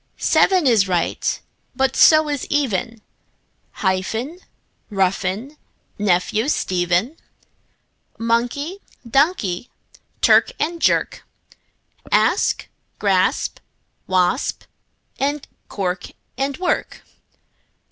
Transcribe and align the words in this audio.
Seven 0.17 0.65
is 0.65 0.87
right, 0.87 1.39
but 1.75 1.95
so 1.95 2.27
is 2.27 2.47
even; 2.49 3.03
Hyphen, 3.85 4.39
roughen, 4.89 5.57
nephew, 5.99 6.47
Stephen; 6.49 7.17
Monkey, 8.17 8.79
donkey; 9.07 9.69
clerk 10.23 10.53
and 10.59 10.81
jerk; 10.81 11.23
Asp, 12.11 12.63
grasp, 12.97 13.59
wasp; 14.07 14.63
and 15.19 15.47
cork 15.69 16.07
and 16.35 16.57
work. 16.57 17.03